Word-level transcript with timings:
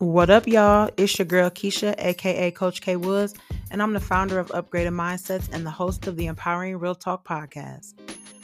What 0.00 0.30
up, 0.30 0.46
y'all? 0.46 0.88
It's 0.96 1.18
your 1.18 1.26
girl 1.26 1.50
Keisha, 1.50 1.94
aka 1.98 2.50
Coach 2.52 2.80
K 2.80 2.96
Woods, 2.96 3.34
and 3.70 3.82
I'm 3.82 3.92
the 3.92 4.00
founder 4.00 4.38
of 4.38 4.48
Upgraded 4.48 4.94
Mindsets 4.94 5.52
and 5.52 5.66
the 5.66 5.70
host 5.70 6.06
of 6.06 6.16
the 6.16 6.24
Empowering 6.24 6.78
Real 6.78 6.94
Talk 6.94 7.22
podcast. 7.22 7.92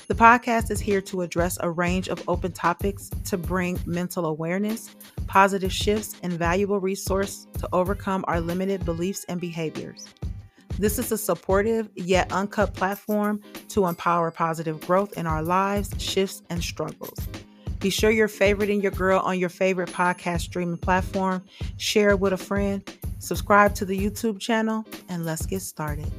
The 0.06 0.14
podcast 0.14 0.70
is 0.70 0.80
here 0.80 1.00
to 1.00 1.22
address 1.22 1.56
a 1.62 1.70
range 1.70 2.08
of 2.10 2.22
open 2.28 2.52
topics 2.52 3.08
to 3.24 3.38
bring 3.38 3.80
mental 3.86 4.26
awareness, 4.26 4.94
positive 5.28 5.72
shifts, 5.72 6.16
and 6.22 6.34
valuable 6.34 6.78
resource 6.78 7.46
to 7.58 7.66
overcome 7.72 8.26
our 8.28 8.38
limited 8.38 8.84
beliefs 8.84 9.24
and 9.26 9.40
behaviors. 9.40 10.06
This 10.78 10.98
is 10.98 11.10
a 11.10 11.16
supportive 11.16 11.88
yet 11.94 12.30
uncut 12.32 12.74
platform 12.74 13.40
to 13.70 13.86
empower 13.86 14.30
positive 14.30 14.78
growth 14.82 15.16
in 15.16 15.26
our 15.26 15.42
lives, 15.42 15.90
shifts, 15.96 16.42
and 16.50 16.62
struggles. 16.62 17.18
Be 17.86 17.90
sure 17.90 18.10
you're 18.10 18.26
favoriting 18.26 18.82
your 18.82 18.90
girl 18.90 19.20
on 19.20 19.38
your 19.38 19.48
favorite 19.48 19.90
podcast 19.90 20.40
streaming 20.40 20.76
platform, 20.76 21.44
share 21.76 22.10
it 22.10 22.18
with 22.18 22.32
a 22.32 22.36
friend, 22.36 22.82
subscribe 23.20 23.76
to 23.76 23.84
the 23.84 23.96
YouTube 23.96 24.40
channel, 24.40 24.84
and 25.08 25.24
let's 25.24 25.46
get 25.46 25.62
started. 25.62 26.12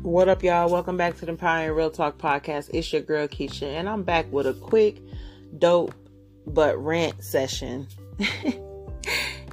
What 0.00 0.30
up, 0.30 0.42
y'all? 0.42 0.70
Welcome 0.70 0.96
back 0.96 1.18
to 1.18 1.26
the 1.26 1.32
Empowering 1.32 1.72
Real 1.72 1.90
Talk 1.90 2.16
podcast. 2.16 2.70
It's 2.72 2.90
your 2.94 3.02
girl 3.02 3.28
Keisha, 3.28 3.74
and 3.74 3.90
I'm 3.90 4.04
back 4.04 4.32
with 4.32 4.46
a 4.46 4.54
quick, 4.54 5.02
dope, 5.58 5.94
but 6.46 6.82
rant 6.82 7.22
session. 7.22 7.86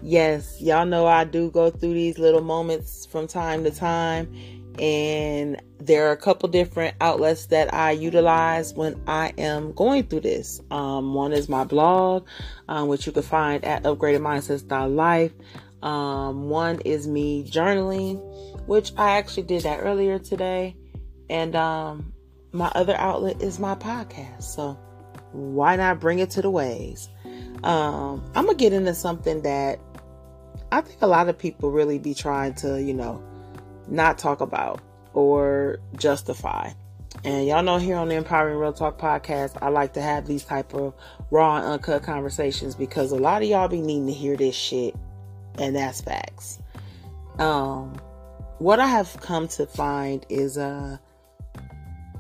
yes, 0.03 0.61
y'all 0.61 0.85
know 0.85 1.07
I 1.07 1.23
do 1.23 1.49
go 1.49 1.69
through 1.69 1.93
these 1.93 2.19
little 2.19 2.41
moments 2.41 3.05
from 3.05 3.27
time 3.27 3.63
to 3.63 3.71
time, 3.71 4.31
and 4.79 5.61
there 5.79 6.07
are 6.07 6.11
a 6.11 6.17
couple 6.17 6.49
different 6.49 6.95
outlets 7.01 7.47
that 7.47 7.73
I 7.73 7.91
utilize 7.91 8.73
when 8.73 9.01
I 9.07 9.33
am 9.37 9.71
going 9.73 10.03
through 10.03 10.21
this. 10.21 10.61
Um, 10.71 11.13
one 11.13 11.31
is 11.31 11.47
my 11.49 11.63
blog, 11.63 12.27
um, 12.67 12.87
which 12.87 13.05
you 13.05 13.11
can 13.11 13.23
find 13.23 13.63
at 13.63 13.83
upgradedmindsets.life. 13.83 15.31
Um, 15.81 16.49
one 16.49 16.79
is 16.81 17.07
me 17.07 17.43
journaling, 17.43 18.21
which 18.67 18.91
I 18.97 19.17
actually 19.17 19.43
did 19.43 19.63
that 19.63 19.79
earlier 19.81 20.19
today, 20.19 20.75
and 21.29 21.55
um, 21.55 22.13
my 22.51 22.71
other 22.75 22.95
outlet 22.97 23.41
is 23.41 23.59
my 23.59 23.75
podcast. 23.75 24.43
So 24.43 24.77
why 25.33 25.75
not 25.75 25.99
bring 25.99 26.19
it 26.19 26.29
to 26.31 26.41
the 26.41 26.49
ways? 26.49 27.09
Um, 27.63 28.23
I'm 28.35 28.45
gonna 28.45 28.57
get 28.57 28.73
into 28.73 28.93
something 28.93 29.41
that 29.41 29.79
I 30.73 30.81
think 30.81 31.03
a 31.03 31.07
lot 31.07 31.29
of 31.29 31.37
people 31.37 31.69
really 31.69 31.99
be 31.99 32.15
trying 32.15 32.55
to, 32.55 32.81
you 32.81 32.95
know, 32.95 33.23
not 33.87 34.17
talk 34.17 34.41
about 34.41 34.81
or 35.13 35.77
justify. 35.95 36.71
And 37.23 37.45
y'all 37.45 37.61
know 37.61 37.77
here 37.77 37.95
on 37.95 38.07
the 38.07 38.15
Empowering 38.15 38.57
Real 38.57 38.73
Talk 38.73 38.99
podcast, 38.99 39.55
I 39.61 39.69
like 39.69 39.93
to 39.93 40.01
have 40.01 40.25
these 40.25 40.43
type 40.43 40.73
of 40.73 40.95
raw 41.29 41.57
and 41.57 41.65
uncut 41.67 42.01
conversations 42.01 42.73
because 42.73 43.11
a 43.11 43.17
lot 43.17 43.43
of 43.43 43.47
y'all 43.47 43.67
be 43.67 43.81
needing 43.81 44.07
to 44.07 44.13
hear 44.13 44.35
this 44.35 44.55
shit, 44.55 44.95
and 45.59 45.75
that's 45.75 46.01
facts. 46.01 46.57
Um, 47.37 47.93
what 48.57 48.79
I 48.79 48.87
have 48.87 49.15
come 49.21 49.47
to 49.49 49.67
find 49.67 50.25
is 50.27 50.57
uh, 50.57 50.97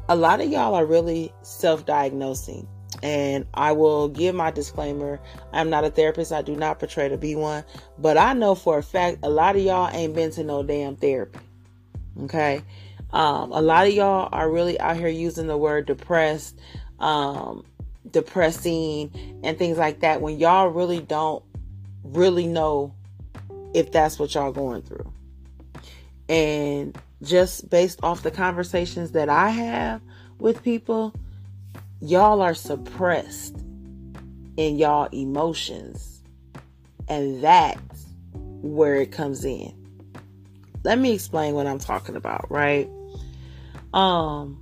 a 0.07 0.15
lot 0.15 0.41
of 0.41 0.51
y'all 0.51 0.75
are 0.75 0.85
really 0.85 1.33
self-diagnosing 1.41 2.67
and 3.03 3.45
I 3.53 3.73
will 3.73 4.07
give 4.07 4.33
my 4.33 4.49
disclaimer. 4.49 5.19
I'm 5.51 5.69
not 5.69 5.83
a 5.83 5.89
therapist. 5.89 6.31
I 6.31 6.41
do 6.41 6.55
not 6.55 6.79
portray 6.79 7.09
to 7.09 7.17
be 7.17 7.35
one. 7.35 7.65
But 7.99 8.17
I 8.17 8.31
know 8.31 8.55
for 8.55 8.77
a 8.77 8.83
fact 8.83 9.19
a 9.23 9.29
lot 9.29 9.57
of 9.57 9.61
y'all 9.61 9.93
ain't 9.93 10.15
been 10.15 10.31
to 10.31 10.43
no 10.43 10.63
damn 10.63 10.95
therapy. 10.95 11.39
Okay. 12.23 12.63
Um, 13.11 13.51
a 13.51 13.61
lot 13.61 13.87
of 13.87 13.93
y'all 13.93 14.29
are 14.31 14.49
really 14.49 14.79
out 14.79 14.95
here 14.95 15.09
using 15.09 15.47
the 15.47 15.57
word 15.57 15.85
depressed, 15.85 16.57
um, 16.99 17.65
depressing, 18.09 19.11
and 19.43 19.57
things 19.57 19.77
like 19.77 19.99
that 19.99 20.21
when 20.21 20.39
y'all 20.39 20.69
really 20.69 21.01
don't 21.01 21.43
really 22.03 22.47
know 22.47 22.95
if 23.73 23.91
that's 23.91 24.17
what 24.17 24.33
y'all 24.33 24.53
going 24.53 24.81
through. 24.81 25.11
And 26.29 26.97
just 27.21 27.69
based 27.69 27.99
off 28.01 28.23
the 28.23 28.31
conversations 28.31 29.11
that 29.11 29.27
I 29.27 29.49
have 29.49 30.01
with 30.39 30.63
people, 30.63 31.13
y'all 32.03 32.41
are 32.41 32.53
suppressed 32.53 33.55
in 34.57 34.77
y'all 34.77 35.07
emotions. 35.13 36.21
And 37.07 37.41
that's 37.41 38.05
where 38.35 38.95
it 38.95 39.11
comes 39.11 39.45
in. 39.45 39.73
Let 40.83 40.99
me 40.99 41.13
explain 41.13 41.55
what 41.55 41.65
I'm 41.65 41.79
talking 41.79 42.15
about, 42.15 42.51
right? 42.51 42.89
Um 43.93 44.59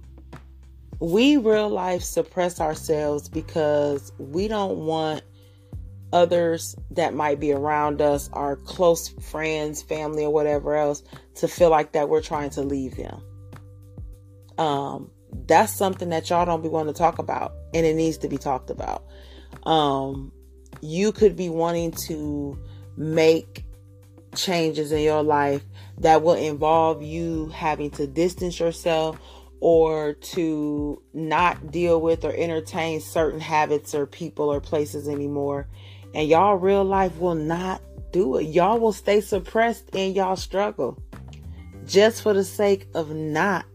we 1.00 1.38
real 1.38 1.68
life 1.68 2.04
suppress 2.04 2.62
ourselves 2.62 3.28
because 3.28 4.12
we 4.20 4.48
don't 4.48 4.78
want 4.86 5.24
others 6.14 6.76
that 6.92 7.16
might 7.16 7.40
be 7.40 7.52
around 7.52 8.02
us, 8.02 8.30
our 8.34 8.56
close 8.56 9.08
friends, 9.08 9.82
family, 9.82 10.24
or 10.24 10.32
whatever 10.32 10.76
else, 10.76 11.02
to 11.36 11.48
feel 11.48 11.72
like 11.72 11.94
that 11.94 12.08
we're 12.08 12.22
trying 12.22 12.52
to 12.52 12.62
leave 12.62 12.98
them. 12.98 13.24
Um, 14.60 15.11
that's 15.48 15.76
something 15.76 16.10
that 16.10 16.30
y'all 16.30 16.46
don't 16.46 16.62
be 16.62 16.70
wanting 16.70 16.94
to 16.94 16.98
talk 16.98 17.20
about 17.20 17.54
and 17.74 17.86
it 17.86 17.96
needs 17.96 18.18
to 18.20 18.28
be 18.28 18.38
talked 18.38 18.70
about. 18.70 19.04
Um 19.64 20.32
you 20.82 21.12
could 21.12 21.36
be 21.36 21.50
wanting 21.50 21.92
to 22.08 22.58
make 22.98 23.66
changes 24.36 24.92
in 24.92 25.02
your 25.02 25.24
life 25.24 25.64
that 26.00 26.24
will 26.24 26.34
involve 26.34 27.04
you 27.04 27.50
having 27.50 27.92
to 27.92 28.08
distance 28.08 28.60
yourself 28.60 29.20
or 29.60 30.14
to 30.14 31.02
not 31.14 31.72
deal 31.72 32.02
with 32.02 32.26
or 32.26 32.34
entertain 32.34 33.00
certain 33.00 33.40
habits 33.40 33.94
or 33.94 34.06
people 34.08 34.50
or 34.50 34.60
places 34.60 35.08
anymore. 35.08 35.68
And 36.16 36.28
y'all 36.28 36.56
real 36.56 36.84
life 36.84 37.18
will 37.20 37.36
not 37.36 37.82
do 38.12 38.38
it. 38.38 38.44
Y'all 38.44 38.80
will 38.80 38.94
stay 38.94 39.22
suppressed 39.22 39.96
in 39.96 40.14
y'all 40.14 40.36
struggle 40.36 41.02
just 41.86 42.22
for 42.22 42.34
the 42.34 42.44
sake 42.44 42.88
of 42.96 43.14
not 43.14 43.66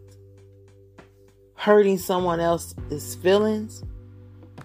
hurting 1.56 1.98
someone 1.98 2.40
else's 2.40 3.14
feelings 3.16 3.82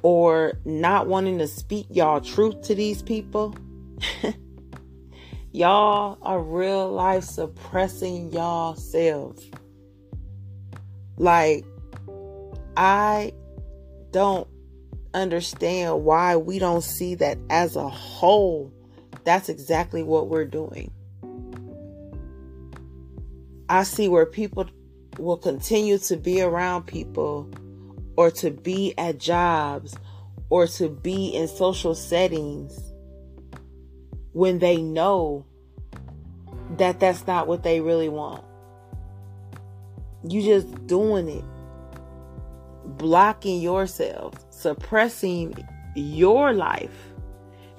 or 0.04 0.54
not 0.66 1.08
wanting 1.08 1.38
to 1.40 1.48
speak 1.48 1.88
y'all 1.90 2.22
truth 2.22 2.62
to 2.62 2.76
these 2.76 3.02
people. 3.02 3.56
y'all 5.52 6.18
are 6.22 6.42
real 6.42 6.92
life 6.92 7.24
suppressing 7.24 8.32
y'all 8.32 8.76
selves. 8.76 9.50
Like, 11.18 11.66
I 12.76 13.34
don't 14.12 14.48
understand 15.14 16.04
why 16.04 16.36
we 16.36 16.60
don't 16.60 16.84
see 16.84 17.16
that 17.16 17.38
as 17.50 17.76
a 17.76 17.88
whole. 17.88 18.72
That's 19.24 19.50
exactly 19.50 20.04
what 20.04 20.30
we're 20.30 20.46
doing. 20.46 20.92
I 23.70 23.84
see 23.84 24.08
where 24.10 24.26
people 24.26 24.66
will 25.22 25.38
continue 25.38 25.98
to 25.98 26.18
be 26.18 26.42
around 26.42 26.88
people 26.88 27.50
or 28.18 28.32
to 28.32 28.52
be 28.52 28.94
at 28.98 29.18
jobs 29.18 29.96
or 30.50 30.68
to 30.68 30.90
be 30.90 31.30
in 31.30 31.48
social 31.48 31.96
settings 31.96 32.92
when 34.34 34.60
they 34.60 34.78
know 34.78 35.46
that 36.78 37.00
that's 37.00 37.28
not 37.28 37.48
what 37.48 37.64
they 37.64 37.82
really 37.82 38.10
want. 38.10 38.44
You 40.28 40.42
just 40.42 40.88
doing 40.88 41.30
it, 41.30 41.46
blocking 42.98 43.62
yourself, 43.62 44.34
suppressing 44.50 45.56
your 45.96 46.54
life 46.54 47.11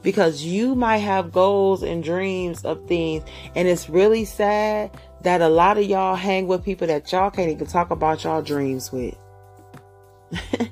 because 0.03 0.43
you 0.43 0.75
might 0.75 0.99
have 0.99 1.33
goals 1.33 1.83
and 1.83 2.03
dreams 2.03 2.65
of 2.65 2.87
things 2.87 3.23
and 3.55 3.69
it's 3.69 3.89
really 3.89 4.25
sad 4.25 4.91
that 5.23 5.41
a 5.41 5.49
lot 5.49 5.79
of 5.79 5.85
y'all 5.85 6.17
hang 6.17 6.47
with 6.47 6.65
people 6.65 6.87
that 6.87 7.11
y'all 7.13 7.31
can't 7.31 7.51
even 7.51 7.67
talk 7.67 7.91
about 7.91 8.25
y'all 8.25 8.43
dreams 8.43 8.91
with. 8.93 9.17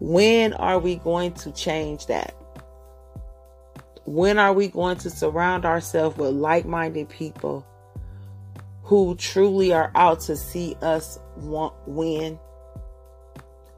when 0.00 0.52
are 0.54 0.78
we 0.78 0.96
going 0.96 1.32
to 1.32 1.52
change 1.52 2.06
that? 2.06 2.34
When 4.04 4.38
are 4.38 4.52
we 4.52 4.68
going 4.68 4.98
to 4.98 5.10
surround 5.10 5.64
ourselves 5.64 6.18
with 6.18 6.34
like 6.34 6.66
minded 6.66 7.08
people 7.08 7.66
who 8.82 9.14
truly 9.14 9.72
are 9.72 9.90
out 9.94 10.20
to 10.20 10.36
see 10.36 10.76
us 10.82 11.18
want 11.36 11.74
win? 11.86 12.38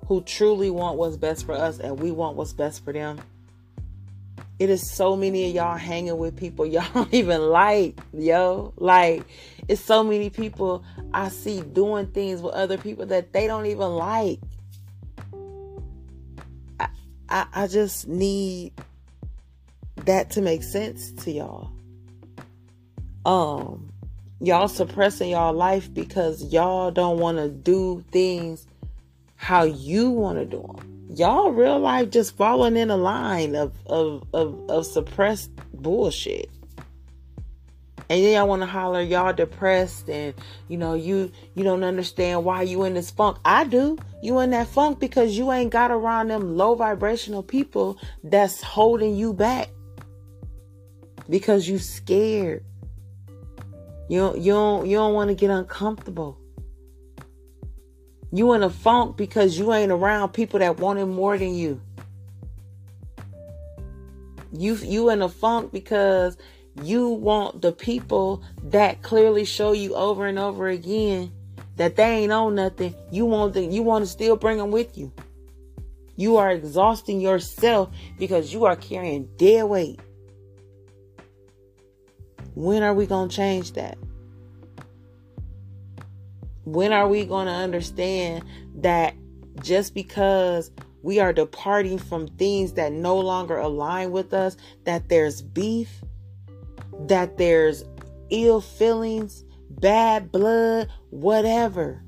Who 0.08 0.22
truly 0.22 0.70
want 0.70 0.98
what's 0.98 1.16
best 1.16 1.46
for 1.46 1.54
us 1.54 1.78
and 1.78 2.00
we 2.00 2.10
want 2.10 2.36
what's 2.36 2.52
best 2.52 2.84
for 2.84 2.92
them? 2.92 3.20
It 4.58 4.70
is 4.70 4.88
so 4.90 5.16
many 5.16 5.48
of 5.48 5.54
y'all 5.54 5.76
hanging 5.76 6.16
with 6.18 6.36
people 6.36 6.66
y'all 6.66 6.86
don't 6.94 7.12
even 7.12 7.40
like, 7.42 7.98
yo. 8.12 8.72
Like, 8.76 9.24
it's 9.68 9.80
so 9.80 10.02
many 10.02 10.30
people 10.30 10.84
I 11.12 11.28
see 11.28 11.60
doing 11.60 12.06
things 12.08 12.40
with 12.40 12.54
other 12.54 12.78
people 12.78 13.06
that 13.06 13.32
they 13.32 13.46
don't 13.46 13.66
even 13.66 13.90
like. 13.90 14.40
I, 16.80 16.88
I, 17.28 17.46
I 17.52 17.66
just 17.66 18.08
need 18.08 18.72
that 20.04 20.30
to 20.30 20.42
make 20.42 20.62
sense 20.62 21.12
to 21.24 21.30
y'all. 21.30 21.70
Um, 23.24 23.92
Y'all 24.38 24.68
suppressing 24.68 25.30
y'all 25.30 25.54
life 25.54 25.92
because 25.94 26.52
y'all 26.52 26.90
don't 26.90 27.18
want 27.18 27.38
to 27.38 27.48
do 27.48 28.04
things 28.12 28.66
how 29.36 29.62
you 29.64 30.10
want 30.10 30.38
to 30.38 30.44
do 30.44 30.62
them. 30.62 31.08
Y'all 31.14 31.50
real 31.50 31.78
life 31.78 32.10
just 32.10 32.36
falling 32.36 32.76
in 32.76 32.90
a 32.90 32.96
line 32.96 33.54
of 33.54 33.72
of 33.86 34.24
of, 34.34 34.58
of 34.68 34.84
suppressed 34.84 35.50
bullshit. 35.72 36.50
And 38.08 38.22
then 38.22 38.34
y'all 38.34 38.48
want 38.48 38.62
to 38.62 38.66
holler 38.66 39.00
y'all 39.00 39.32
depressed 39.32 40.08
and 40.08 40.34
you 40.68 40.76
know 40.76 40.94
you 40.94 41.30
you 41.54 41.64
don't 41.64 41.84
understand 41.84 42.44
why 42.44 42.62
you 42.62 42.84
in 42.84 42.94
this 42.94 43.10
funk. 43.10 43.38
I 43.44 43.64
do. 43.64 43.98
You 44.22 44.40
in 44.40 44.50
that 44.50 44.68
funk 44.68 44.98
because 44.98 45.36
you 45.36 45.52
ain't 45.52 45.70
got 45.70 45.90
around 45.90 46.28
them 46.28 46.56
low 46.56 46.74
vibrational 46.74 47.42
people 47.42 47.98
that's 48.24 48.62
holding 48.62 49.14
you 49.14 49.32
back. 49.32 49.70
Because 51.28 51.68
you 51.68 51.78
scared. 51.78 52.64
You 54.08 54.36
you 54.36 54.52
don't, 54.52 54.86
you 54.86 54.96
don't 54.96 55.14
want 55.14 55.28
to 55.28 55.34
get 55.34 55.50
uncomfortable. 55.50 56.38
You 58.32 58.52
in 58.52 58.62
a 58.62 58.70
funk 58.70 59.16
because 59.16 59.58
you 59.58 59.72
ain't 59.72 59.92
around 59.92 60.30
people 60.30 60.58
that 60.58 60.78
want 60.78 60.98
it 60.98 61.06
more 61.06 61.38
than 61.38 61.54
you. 61.54 61.80
You 64.52 64.74
you 64.76 65.10
in 65.10 65.22
a 65.22 65.28
funk 65.28 65.72
because 65.72 66.36
you 66.82 67.08
want 67.08 67.62
the 67.62 67.72
people 67.72 68.42
that 68.64 69.02
clearly 69.02 69.44
show 69.44 69.72
you 69.72 69.94
over 69.94 70.26
and 70.26 70.38
over 70.38 70.68
again 70.68 71.32
that 71.76 71.96
they 71.96 72.22
ain't 72.22 72.32
on 72.32 72.54
nothing. 72.54 72.94
You 73.10 73.26
want 73.26 73.54
to 73.54 73.62
you 73.62 73.82
want 73.82 74.04
to 74.04 74.10
still 74.10 74.36
bring 74.36 74.58
them 74.58 74.70
with 74.70 74.96
you. 74.98 75.12
You 76.16 76.38
are 76.38 76.50
exhausting 76.50 77.20
yourself 77.20 77.90
because 78.18 78.52
you 78.52 78.64
are 78.64 78.76
carrying 78.76 79.28
dead 79.36 79.64
weight. 79.64 80.00
When 82.54 82.82
are 82.82 82.94
we 82.94 83.06
going 83.06 83.28
to 83.28 83.36
change 83.36 83.72
that? 83.72 83.98
When 86.66 86.92
are 86.92 87.06
we 87.06 87.24
going 87.24 87.46
to 87.46 87.52
understand 87.52 88.44
that 88.74 89.14
just 89.62 89.94
because 89.94 90.72
we 91.02 91.20
are 91.20 91.32
departing 91.32 91.96
from 91.96 92.26
things 92.26 92.72
that 92.72 92.90
no 92.90 93.16
longer 93.16 93.56
align 93.56 94.10
with 94.10 94.34
us, 94.34 94.56
that 94.82 95.08
there's 95.08 95.42
beef, 95.42 96.02
that 97.06 97.38
there's 97.38 97.84
ill 98.30 98.60
feelings, 98.60 99.44
bad 99.70 100.32
blood, 100.32 100.88
whatever. 101.10 102.02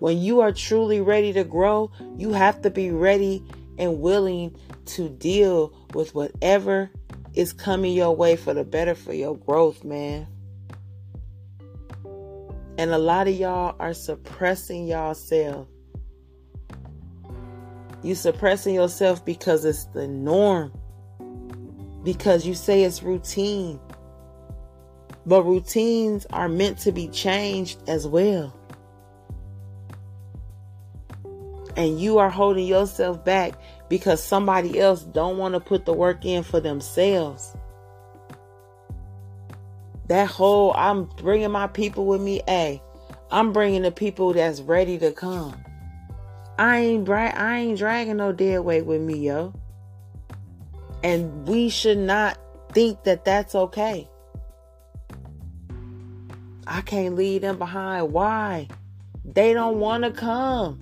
When 0.00 0.18
you 0.18 0.40
are 0.40 0.50
truly 0.50 1.00
ready 1.00 1.32
to 1.34 1.44
grow, 1.44 1.92
you 2.16 2.32
have 2.32 2.60
to 2.62 2.70
be 2.70 2.90
ready 2.90 3.44
and 3.78 4.00
willing 4.00 4.56
to 4.86 5.08
deal 5.08 5.72
with 5.94 6.12
whatever 6.12 6.90
is 7.34 7.52
coming 7.52 7.92
your 7.92 8.16
way 8.16 8.34
for 8.34 8.52
the 8.52 8.64
better 8.64 8.96
for 8.96 9.12
your 9.12 9.36
growth, 9.36 9.84
man. 9.84 10.26
And 12.78 12.92
a 12.92 12.98
lot 12.98 13.26
of 13.26 13.34
y'all 13.34 13.74
are 13.80 13.92
suppressing 13.92 14.86
yourself. 14.86 15.66
You 18.04 18.14
suppressing 18.14 18.76
yourself 18.76 19.24
because 19.24 19.64
it's 19.64 19.84
the 19.86 20.06
norm 20.06 20.72
because 22.04 22.46
you 22.46 22.54
say 22.54 22.84
it's 22.84 23.02
routine. 23.02 23.80
But 25.26 25.42
routines 25.42 26.24
are 26.30 26.48
meant 26.48 26.78
to 26.78 26.92
be 26.92 27.08
changed 27.08 27.82
as 27.88 28.06
well. 28.06 28.54
And 31.76 32.00
you 32.00 32.18
are 32.18 32.30
holding 32.30 32.66
yourself 32.66 33.24
back 33.24 33.60
because 33.88 34.22
somebody 34.22 34.78
else 34.78 35.02
don't 35.02 35.36
want 35.36 35.54
to 35.54 35.60
put 35.60 35.84
the 35.84 35.92
work 35.92 36.24
in 36.24 36.44
for 36.44 36.60
themselves. 36.60 37.56
That 40.08 40.28
whole 40.28 40.72
I'm 40.74 41.04
bringing 41.04 41.50
my 41.50 41.66
people 41.66 42.06
with 42.06 42.20
me, 42.20 42.42
hey, 42.46 42.82
I'm 43.30 43.52
bringing 43.52 43.82
the 43.82 43.92
people 43.92 44.32
that's 44.32 44.60
ready 44.60 44.98
to 44.98 45.12
come. 45.12 45.54
I 46.58 46.78
ain't 46.78 47.04
bra- 47.04 47.32
I 47.34 47.58
ain't 47.58 47.78
dragging 47.78 48.16
no 48.16 48.32
dead 48.32 48.60
weight 48.60 48.86
with 48.86 49.00
me, 49.00 49.18
yo. 49.18 49.52
And 51.04 51.46
we 51.46 51.68
should 51.68 51.98
not 51.98 52.38
think 52.72 53.04
that 53.04 53.24
that's 53.24 53.54
okay. 53.54 54.08
I 56.66 56.80
can't 56.80 57.14
leave 57.14 57.42
them 57.42 57.58
behind. 57.58 58.12
Why? 58.12 58.68
They 59.24 59.52
don't 59.52 59.78
want 59.78 60.04
to 60.04 60.10
come. 60.10 60.80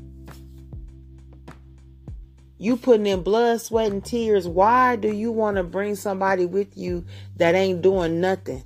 You 2.59 2.77
putting 2.77 3.07
in 3.07 3.23
blood, 3.23 3.61
sweat, 3.61 3.93
and 3.93 4.05
tears. 4.05 4.49
Why 4.49 4.97
do 4.97 5.13
you 5.13 5.31
want 5.31 5.59
to 5.59 5.63
bring 5.63 5.95
somebody 5.95 6.47
with 6.47 6.77
you 6.77 7.05
that 7.37 7.55
ain't 7.55 7.83
doing 7.83 8.21
nothing? 8.21 8.65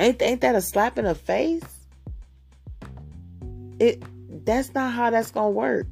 Ain't, 0.00 0.22
ain't 0.22 0.40
that 0.40 0.54
a 0.54 0.62
slap 0.62 0.98
in 0.98 1.04
the 1.04 1.14
face? 1.14 1.62
It 3.78 4.02
that's 4.46 4.72
not 4.72 4.94
how 4.94 5.10
that's 5.10 5.30
gonna 5.30 5.50
work. 5.50 5.86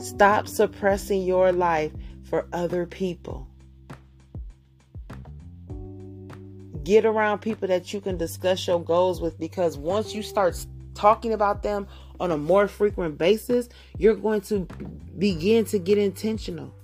Stop 0.00 0.46
suppressing 0.46 1.22
your 1.22 1.50
life 1.50 1.92
for 2.24 2.46
other 2.52 2.84
people. 2.84 3.48
Get 6.84 7.06
around 7.06 7.38
people 7.38 7.68
that 7.68 7.94
you 7.94 8.02
can 8.02 8.18
discuss 8.18 8.66
your 8.66 8.84
goals 8.84 9.22
with 9.22 9.38
because 9.38 9.78
once 9.78 10.14
you 10.14 10.22
start 10.22 10.54
talking 10.94 11.32
about 11.32 11.62
them 11.62 11.86
on 12.20 12.32
a 12.32 12.36
more 12.36 12.68
frequent 12.68 13.16
basis, 13.16 13.70
you're 13.96 14.14
going 14.14 14.42
to 14.42 14.66
begin 15.16 15.64
to 15.66 15.78
get 15.78 15.96
intentional. 15.96 16.74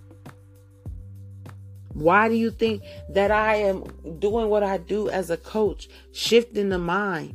Why 1.94 2.28
do 2.28 2.34
you 2.34 2.50
think 2.50 2.82
that 3.08 3.30
I 3.30 3.56
am 3.56 3.84
doing 4.18 4.48
what 4.48 4.62
I 4.62 4.78
do 4.78 5.08
as 5.08 5.30
a 5.30 5.36
coach, 5.36 5.88
shifting 6.12 6.68
the 6.68 6.78
mind, 6.78 7.34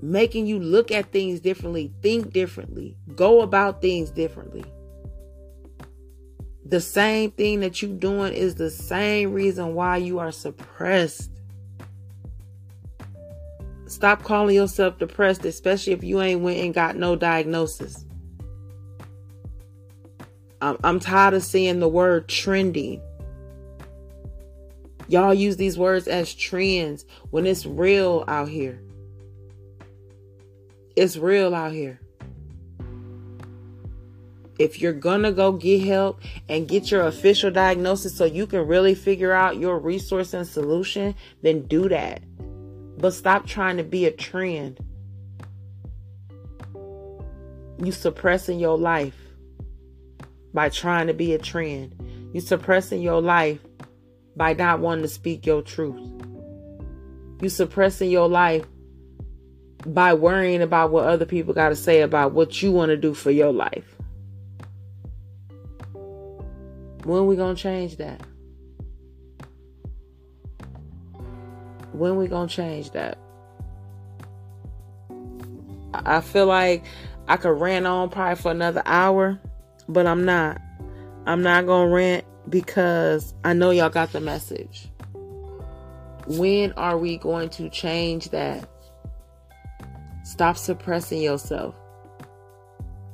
making 0.00 0.46
you 0.46 0.58
look 0.58 0.90
at 0.92 1.10
things 1.10 1.40
differently, 1.40 1.92
think 2.02 2.32
differently, 2.32 2.96
go 3.16 3.42
about 3.42 3.82
things 3.82 4.10
differently? 4.10 4.64
the 6.68 6.80
same 6.80 7.30
thing 7.30 7.60
that 7.60 7.80
you're 7.80 7.90
doing 7.96 8.34
is 8.34 8.54
the 8.54 8.70
same 8.70 9.32
reason 9.32 9.74
why 9.74 9.96
you 9.96 10.18
are 10.18 10.30
suppressed. 10.30 11.30
Stop 13.86 14.22
calling 14.22 14.54
yourself 14.54 14.98
depressed, 14.98 15.46
especially 15.46 15.94
if 15.94 16.04
you 16.04 16.20
ain't 16.20 16.42
went 16.42 16.58
and 16.58 16.74
got 16.74 16.94
no 16.94 17.16
diagnosis. 17.16 18.04
I'm, 20.60 21.00
tired 21.00 21.34
of 21.34 21.44
seeing 21.44 21.80
the 21.80 21.88
word 21.88 22.28
trendy. 22.28 23.00
Y'all 25.06 25.32
use 25.32 25.56
these 25.56 25.78
words 25.78 26.08
as 26.08 26.34
trends 26.34 27.04
when 27.30 27.46
it's 27.46 27.64
real 27.64 28.24
out 28.28 28.48
here. 28.48 28.80
It's 30.96 31.16
real 31.16 31.54
out 31.54 31.72
here 31.72 32.00
if 34.58 34.80
you're 34.80 34.92
gonna 34.92 35.32
go 35.32 35.52
get 35.52 35.84
help 35.84 36.20
and 36.48 36.68
get 36.68 36.90
your 36.90 37.06
official 37.06 37.50
diagnosis 37.50 38.14
so 38.14 38.24
you 38.24 38.46
can 38.46 38.66
really 38.66 38.94
figure 38.94 39.32
out 39.32 39.58
your 39.58 39.78
resource 39.78 40.34
and 40.34 40.46
solution, 40.46 41.14
then 41.42 41.62
do 41.62 41.88
that. 41.88 42.22
But 42.98 43.14
stop 43.14 43.46
trying 43.46 43.76
to 43.76 43.84
be 43.84 44.06
a 44.06 44.10
trend. 44.10 44.84
You 47.82 47.92
suppressing 47.92 48.58
your 48.58 48.76
life 48.76 49.27
by 50.54 50.68
trying 50.68 51.06
to 51.06 51.14
be 51.14 51.34
a 51.34 51.38
trend. 51.38 51.94
You're 52.32 52.42
suppressing 52.42 53.02
your 53.02 53.20
life 53.20 53.60
by 54.36 54.54
not 54.54 54.80
wanting 54.80 55.02
to 55.02 55.08
speak 55.08 55.46
your 55.46 55.62
truth. 55.62 56.00
You're 57.40 57.50
suppressing 57.50 58.10
your 58.10 58.28
life 58.28 58.66
by 59.86 60.14
worrying 60.14 60.62
about 60.62 60.90
what 60.90 61.04
other 61.04 61.24
people 61.24 61.54
got 61.54 61.68
to 61.68 61.76
say 61.76 62.00
about 62.00 62.32
what 62.32 62.62
you 62.62 62.72
want 62.72 62.90
to 62.90 62.96
do 62.96 63.14
for 63.14 63.30
your 63.30 63.52
life. 63.52 63.96
When 67.04 67.26
we 67.26 67.36
gonna 67.36 67.54
change 67.54 67.96
that? 67.96 68.20
When 71.92 72.16
we 72.16 72.26
gonna 72.26 72.48
change 72.48 72.90
that? 72.90 73.18
I 75.94 76.20
feel 76.20 76.46
like 76.46 76.84
I 77.26 77.36
could 77.36 77.60
rant 77.60 77.86
on 77.86 78.10
probably 78.10 78.36
for 78.36 78.50
another 78.50 78.82
hour, 78.84 79.40
but 79.88 80.06
I'm 80.06 80.24
not. 80.24 80.60
I'm 81.26 81.42
not 81.42 81.66
gonna 81.66 81.90
rant 81.90 82.24
because 82.48 83.34
I 83.44 83.52
know 83.52 83.70
y'all 83.70 83.90
got 83.90 84.12
the 84.12 84.20
message. 84.20 84.88
When 86.26 86.72
are 86.72 86.98
we 86.98 87.16
going 87.16 87.48
to 87.50 87.68
change 87.70 88.30
that? 88.30 88.68
Stop 90.24 90.56
suppressing 90.56 91.22
yourself. 91.22 91.74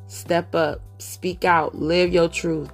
Step 0.06 0.54
up, 0.54 0.80
speak 0.98 1.44
out, 1.44 1.76
live 1.76 2.12
your 2.12 2.28
truth. 2.28 2.70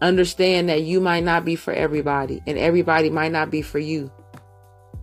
Understand 0.00 0.68
that 0.68 0.82
you 0.82 1.00
might 1.00 1.22
not 1.22 1.44
be 1.44 1.54
for 1.54 1.72
everybody, 1.72 2.42
and 2.46 2.58
everybody 2.58 3.08
might 3.08 3.30
not 3.30 3.50
be 3.50 3.62
for 3.62 3.78
you. 3.78 4.10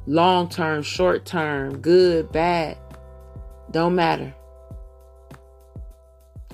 Long 0.07 0.49
term, 0.49 0.83
short 0.83 1.25
term, 1.25 1.79
good, 1.79 2.31
bad, 2.31 2.77
don't 3.71 3.95
matter. 3.95 4.33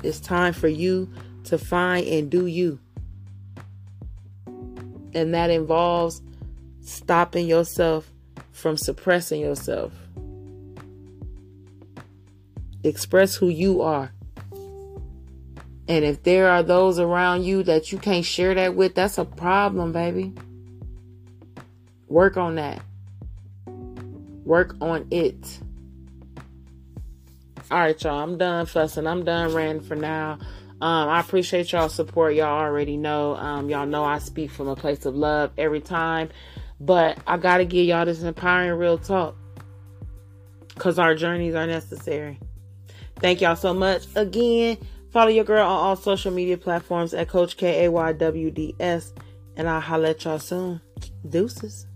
It's 0.06 0.20
time 0.20 0.54
for 0.54 0.68
you 0.68 1.10
to 1.46 1.58
find 1.58 2.08
and 2.08 2.30
do 2.30 2.46
you. 2.46 2.80
And 5.14 5.34
that 5.34 5.50
involves 5.50 6.22
stopping 6.82 7.48
yourself 7.48 8.12
from 8.52 8.78
suppressing 8.78 9.42
yourself. 9.42 9.92
Express 12.84 13.36
who 13.36 13.50
you 13.50 13.82
are. 13.82 14.12
And 15.88 16.04
if 16.04 16.24
there 16.24 16.50
are 16.50 16.64
those 16.64 17.00
around 17.00 17.44
you 17.44 17.64
that 17.64 17.92
you 17.92 17.98
can't 17.98 18.26
share 18.26 18.54
that 18.54 18.76
with, 18.76 18.96
that's 18.96 19.18
a 19.18 19.26
problem, 19.26 19.92
baby. 19.92 20.34
Work 22.08 22.38
on 22.38 22.56
that. 22.56 22.82
Work 23.66 24.76
on 24.82 25.08
it. 25.10 25.60
All 27.76 27.82
right, 27.82 28.04
y'all. 28.04 28.24
I'm 28.24 28.38
done 28.38 28.68
fussing. 28.68 29.06
I'm 29.06 29.26
done 29.26 29.54
ranting 29.54 29.86
for 29.86 29.98
now. 29.98 30.40
Um, 30.80 31.10
I 31.10 31.20
appreciate 31.20 31.74
y'all 31.74 31.90
support. 31.90 32.34
Y'all 32.34 32.48
already 32.48 32.96
know. 32.96 33.36
Um, 33.36 33.70
y'all 33.70 33.86
know 33.86 34.06
I 34.06 34.20
speak 34.20 34.50
from 34.50 34.70
a 34.70 34.78
place 34.78 35.06
of 35.06 35.14
love 35.14 35.52
every 35.58 35.82
time. 35.82 36.30
But 36.80 37.20
I 37.28 37.36
gotta 37.36 37.66
give 37.66 37.86
y'all 37.86 38.06
this 38.06 38.24
empowering 38.24 38.80
real 38.80 38.98
talk. 38.98 39.36
Cause 40.78 40.98
our 40.98 41.16
journeys 41.16 41.54
are 41.54 41.68
necessary. 41.68 42.40
Thank 43.20 43.42
y'all 43.42 43.58
so 43.58 43.74
much. 43.74 44.06
Again, 44.16 44.78
follow 45.12 45.28
your 45.28 45.44
girl 45.44 45.68
on 45.68 45.78
all 45.78 45.98
social 45.98 46.32
media 46.32 46.58
platforms 46.58 47.14
at 47.14 47.28
Coach 47.28 47.58
K 47.58 47.84
A 47.84 47.92
Y 47.92 48.14
W 48.14 48.52
D 48.52 48.74
S. 48.80 49.14
And 49.58 49.68
I'll 49.68 49.82
holler 49.82 50.12
at 50.12 50.24
y'all 50.24 50.40
soon. 50.40 50.80
Deuces. 51.28 51.88